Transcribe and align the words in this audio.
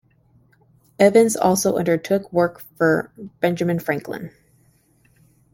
Evans 0.97 1.35
also 1.35 1.75
undertook 1.77 2.33
work 2.33 2.61
for 2.75 3.11
Benjamin 3.39 3.77
Franklin. 3.77 4.31